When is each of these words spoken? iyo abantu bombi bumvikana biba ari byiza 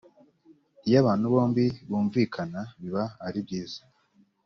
iyo 0.87 0.97
abantu 1.03 1.25
bombi 1.33 1.65
bumvikana 1.89 2.61
biba 2.81 3.03
ari 3.25 3.39
byiza 3.45 3.81